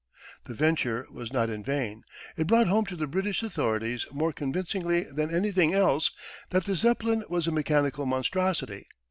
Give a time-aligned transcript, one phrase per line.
[0.45, 2.01] The venture was not in vain;
[2.35, 6.09] it brought home to the British authorities more convincingly than anything else
[6.49, 8.87] that the Zeppelin was a mechanical monstrosity.